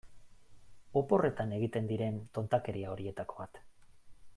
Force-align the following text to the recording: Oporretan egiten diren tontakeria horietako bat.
Oporretan 1.01 1.53
egiten 1.59 1.91
diren 1.93 2.19
tontakeria 2.39 2.91
horietako 2.97 3.41
bat. 3.45 3.65